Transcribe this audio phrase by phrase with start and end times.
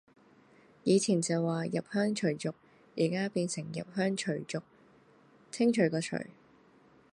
[0.83, 2.55] 以前就話入鄉隨俗，
[2.97, 4.63] 而家變成入鄉除族，
[5.51, 6.17] 清除個除